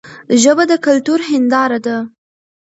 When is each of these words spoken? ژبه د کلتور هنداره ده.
ژبه 0.41 0.63
د 0.71 0.73
کلتور 0.85 1.19
هنداره 1.29 1.79
ده. 1.85 1.97